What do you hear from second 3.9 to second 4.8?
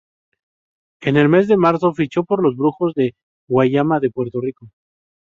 de Puerto Rico.